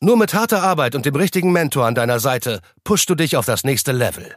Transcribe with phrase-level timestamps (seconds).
[0.00, 3.46] Nur mit harter Arbeit und dem richtigen Mentor an deiner Seite pushst du dich auf
[3.46, 4.36] das nächste Level.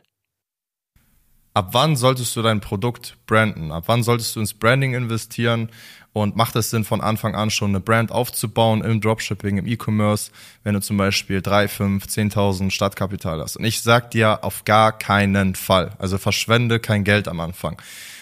[1.53, 3.71] Ab wann solltest du dein Produkt branden?
[3.71, 5.69] Ab wann solltest du ins Branding investieren?
[6.13, 10.31] Und macht es Sinn, von Anfang an schon eine Brand aufzubauen im Dropshipping, im E-Commerce,
[10.63, 13.55] wenn du zum Beispiel 3, 5, 10.000 Startkapital hast?
[13.55, 15.91] Und ich sag dir auf gar keinen Fall.
[15.99, 17.79] Also verschwende kein Geld am Anfang.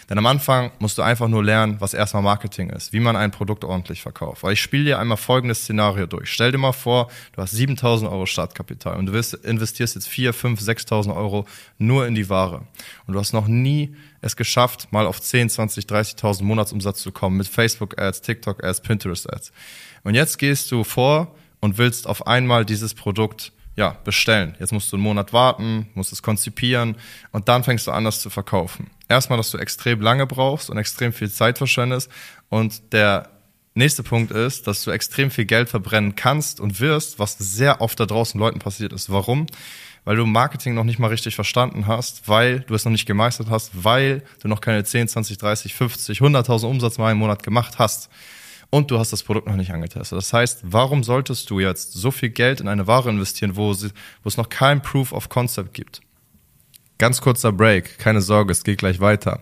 [0.09, 3.29] Denn am Anfang musst du einfach nur lernen, was erstmal Marketing ist, wie man ein
[3.29, 4.41] Produkt ordentlich verkauft.
[4.41, 6.33] Weil ich spiele dir einmal folgendes Szenario durch.
[6.33, 10.59] Stell dir mal vor, du hast 7000 Euro Startkapital und du investierst jetzt 4, 5,
[10.59, 11.45] 6000 Euro
[11.77, 12.65] nur in die Ware.
[13.05, 17.37] Und du hast noch nie es geschafft, mal auf 10, 20, 30.000 Monatsumsatz zu kommen
[17.37, 19.51] mit Facebook Ads, TikTok Ads, Pinterest Ads.
[20.03, 24.55] Und jetzt gehst du vor und willst auf einmal dieses Produkt ja, bestellen.
[24.59, 26.97] Jetzt musst du einen Monat warten, musst es konzipieren
[27.31, 28.91] und dann fängst du an, das zu verkaufen.
[29.07, 32.11] Erstmal, dass du extrem lange brauchst und extrem viel Zeit verschwendest
[32.49, 33.29] und der
[33.75, 37.97] nächste Punkt ist, dass du extrem viel Geld verbrennen kannst und wirst, was sehr oft
[37.97, 39.09] da draußen Leuten passiert ist.
[39.09, 39.47] Warum?
[40.03, 43.49] Weil du Marketing noch nicht mal richtig verstanden hast, weil du es noch nicht gemeistert
[43.49, 47.79] hast, weil du noch keine 10, 20, 30, 50, 100.000 Umsatz mal im Monat gemacht
[47.79, 48.09] hast
[48.69, 50.17] und du hast das Produkt noch nicht angetestet.
[50.17, 53.89] Das heißt, warum solltest du jetzt so viel Geld in eine Ware investieren, wo, sie,
[54.23, 56.01] wo es noch kein Proof of Concept gibt?
[56.97, 59.41] Ganz kurzer Break, keine Sorge, es geht gleich weiter.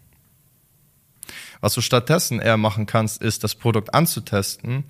[1.61, 4.83] Was du stattdessen eher machen kannst, ist das Produkt anzutesten,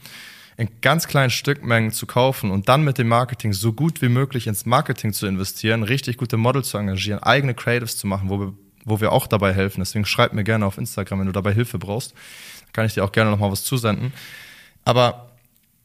[0.58, 4.48] in ganz kleinen Stückmengen zu kaufen und dann mit dem Marketing so gut wie möglich
[4.48, 8.54] ins Marketing zu investieren, richtig gute Models zu engagieren, eigene Creatives zu machen, wo wir,
[8.86, 9.82] wo wir auch dabei helfen.
[9.82, 12.12] Deswegen schreib mir gerne auf Instagram, wenn du dabei Hilfe brauchst.
[12.12, 14.14] Da kann ich dir auch gerne nochmal was zusenden.
[14.86, 15.31] Aber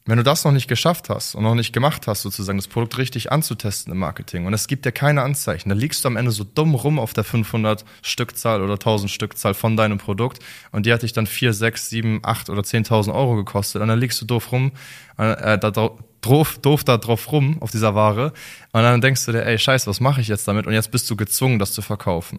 [0.06, 2.97] wenn du das noch nicht geschafft hast und noch nicht gemacht hast, sozusagen das Produkt
[2.97, 6.31] richtig anzutesten im Marketing und es gibt dir keine Anzeichen, dann liegst du am Ende
[6.31, 10.39] so dumm rum auf der 500 Stückzahl oder 1000 Stückzahl von deinem Produkt
[10.71, 13.99] und die hat dich dann 4, 6, 7, 8 oder 10.000 Euro gekostet und dann
[13.99, 14.72] liegst du doof rum,
[15.19, 18.33] äh, da doof, doof da drauf rum auf dieser Ware
[18.73, 21.11] und dann denkst du dir, ey, scheiße, was mache ich jetzt damit und jetzt bist
[21.11, 22.38] du gezwungen, das zu verkaufen.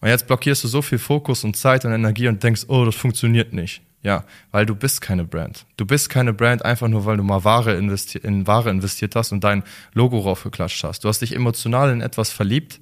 [0.00, 2.96] Und jetzt blockierst du so viel Fokus und Zeit und Energie und denkst, oh, das
[2.96, 3.82] funktioniert nicht.
[4.02, 5.64] Ja, weil du bist keine Brand.
[5.76, 9.44] Du bist keine Brand einfach nur, weil du mal Ware in Ware investiert hast und
[9.44, 9.62] dein
[9.94, 11.04] Logo raufgeklatscht hast.
[11.04, 12.80] Du hast dich emotional in etwas verliebt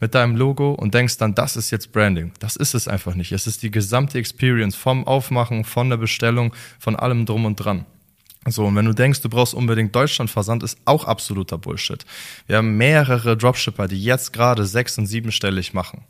[0.00, 2.32] mit deinem Logo und denkst dann, das ist jetzt Branding.
[2.40, 3.32] Das ist es einfach nicht.
[3.32, 7.86] Es ist die gesamte Experience vom Aufmachen, von der Bestellung, von allem drum und dran.
[8.46, 12.06] So, und wenn du denkst, du brauchst unbedingt Deutschlandversand, ist auch absoluter Bullshit.
[12.46, 16.04] Wir haben mehrere Dropshipper, die jetzt gerade sechs- und siebenstellig machen.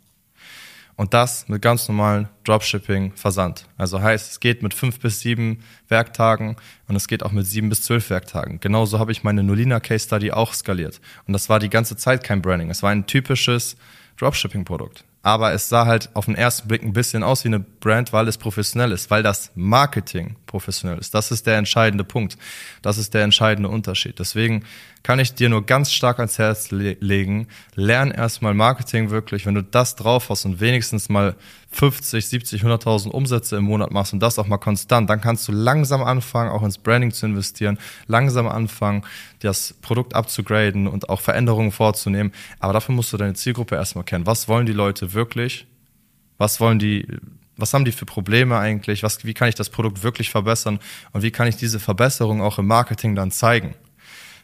[1.00, 3.65] Und das mit ganz normalen Dropshipping Versand.
[3.78, 6.56] Also heißt, es geht mit fünf bis sieben Werktagen
[6.88, 8.61] und es geht auch mit sieben bis zwölf Werktagen.
[8.61, 11.00] Genauso habe ich meine Nolina Case Study auch skaliert.
[11.27, 12.69] Und das war die ganze Zeit kein Branding.
[12.69, 13.78] Es war ein typisches
[14.19, 17.60] Dropshipping Produkt aber es sah halt auf den ersten Blick ein bisschen aus wie eine
[17.80, 21.14] Brand, weil es professionell ist, weil das Marketing professionell ist.
[21.14, 22.36] Das ist der entscheidende Punkt.
[22.82, 24.18] Das ist der entscheidende Unterschied.
[24.18, 24.64] Deswegen
[25.02, 29.46] kann ich dir nur ganz stark ans Herz le legen, lern erstmal Marketing wirklich.
[29.46, 31.36] Wenn du das drauf hast und wenigstens mal
[31.70, 35.52] 50, 70, 100.000 Umsätze im Monat machst und das auch mal konstant, dann kannst du
[35.52, 39.02] langsam anfangen, auch ins Branding zu investieren, langsam anfangen,
[39.38, 42.32] das Produkt abzugraden und auch Veränderungen vorzunehmen.
[42.58, 44.26] Aber dafür musst du deine Zielgruppe erstmal kennen.
[44.26, 45.66] Was wollen die Leute wirklich?
[46.36, 47.06] Was wollen die,
[47.60, 49.03] was haben die für Probleme eigentlich?
[49.03, 50.80] Was, wie kann ich das Produkt wirklich verbessern?
[51.12, 53.74] Und wie kann ich diese Verbesserung auch im Marketing dann zeigen?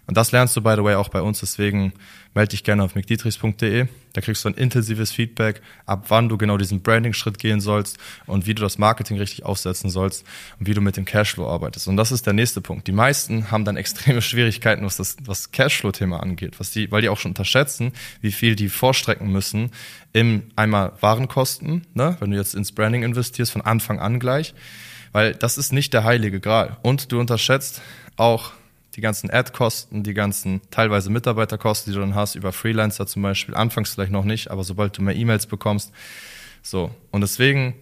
[0.06, 1.40] Und das lernst du, by the way, auch bei uns.
[1.40, 1.92] Deswegen
[2.34, 3.86] melde dich gerne auf mcdietrichs.de.
[4.12, 8.46] Da kriegst du ein intensives Feedback, ab wann du genau diesen Branding-Schritt gehen sollst und
[8.46, 10.24] wie du das Marketing richtig aufsetzen sollst
[10.60, 11.88] und wie du mit dem Cashflow arbeitest.
[11.88, 12.86] Und das ist der nächste Punkt.
[12.86, 17.08] Die meisten haben dann extreme Schwierigkeiten, was das was Cashflow-Thema angeht, was die, weil die
[17.08, 19.72] auch schon unterschätzen, wie viel die vorstrecken müssen
[20.12, 22.16] im einmal Warenkosten, ne?
[22.20, 24.54] wenn du jetzt ins Branding investierst, von Anfang an gleich,
[25.12, 26.76] weil das ist nicht der heilige Gral.
[26.82, 27.82] Und du unterschätzt
[28.16, 28.52] auch
[28.96, 33.54] die ganzen Ad-Kosten, die ganzen teilweise Mitarbeiterkosten, die du dann hast, über Freelancer zum Beispiel.
[33.54, 35.92] Anfangs vielleicht noch nicht, aber sobald du mehr E-Mails bekommst.
[36.62, 36.90] So.
[37.10, 37.74] Und deswegen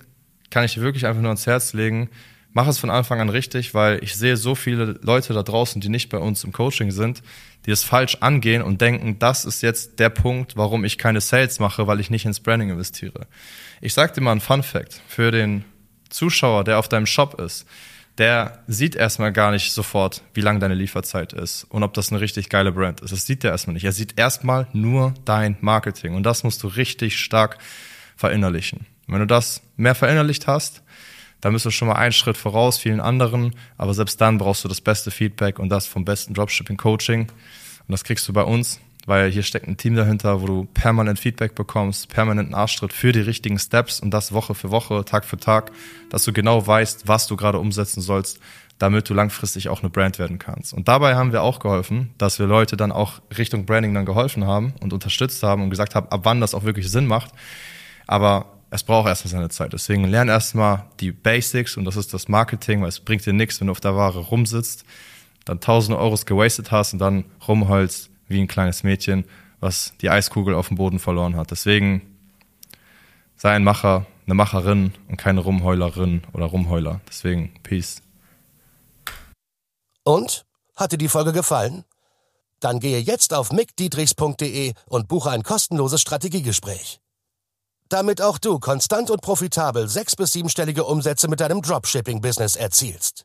[0.51, 2.11] kann ich dir wirklich einfach nur ans Herz legen,
[2.53, 5.89] mach es von Anfang an richtig, weil ich sehe so viele Leute da draußen, die
[5.89, 7.23] nicht bei uns im Coaching sind,
[7.67, 11.61] die es falsch angehen und denken, das ist jetzt der Punkt, warum ich keine Sales
[11.61, 13.27] mache, weil ich nicht ins Branding investiere.
[13.81, 15.65] Ich sag dir mal ein Fun Fact für den
[16.11, 17.67] Zuschauer, der auf deinem Shop ist.
[18.19, 22.21] Der sieht erstmal gar nicht sofort, wie lang deine Lieferzeit ist und ob das eine
[22.21, 23.13] richtig geile Brand ist.
[23.13, 23.85] Das sieht er erstmal nicht.
[23.85, 27.59] Er sieht erstmal nur dein Marketing und das musst du richtig stark
[28.17, 28.87] verinnerlichen.
[29.09, 30.83] wenn du das mehr verinnerlicht hast,
[31.41, 34.69] da bist du schon mal einen Schritt voraus vielen anderen, aber selbst dann brauchst du
[34.69, 37.23] das beste Feedback und das vom besten Dropshipping Coaching.
[37.23, 41.19] Und das kriegst du bei uns, weil hier steckt ein Team dahinter, wo du permanent
[41.19, 45.37] Feedback bekommst, permanenten Arschtritt für die richtigen Steps und das Woche für Woche, Tag für
[45.37, 45.73] Tag,
[46.11, 48.41] dass du genau weißt, was du gerade umsetzen sollst,
[48.79, 50.73] damit du langfristig auch eine Brand werden kannst.
[50.73, 54.47] Und dabei haben wir auch geholfen, dass wir Leute dann auch Richtung Branding dann geholfen
[54.47, 57.33] haben und unterstützt haben und gesagt haben, ab wann das auch wirklich Sinn macht.
[58.07, 59.73] Aber es braucht erstmal seine Zeit.
[59.73, 63.61] Deswegen lern erstmal die Basics und das ist das Marketing, weil es bringt dir nichts,
[63.61, 64.85] wenn du auf der Ware rumsitzt,
[65.45, 69.25] dann tausende Euros gewastet hast und dann rumholst wie ein kleines Mädchen,
[69.61, 71.51] was die Eiskugel auf dem Boden verloren hat.
[71.51, 72.03] Deswegen
[73.37, 77.01] sei ein Macher, eine Macherin und keine Rumheulerin oder Rumheuler.
[77.09, 78.03] Deswegen Peace.
[80.05, 80.45] Und?
[80.77, 81.85] Hat dir die Folge gefallen?
[82.59, 87.01] Dann gehe jetzt auf mickdietrichs.de und buche ein kostenloses Strategiegespräch
[87.95, 93.25] damit auch du konstant und profitabel sechs- bis siebenstellige Umsätze mit deinem Dropshipping-Business erzielst.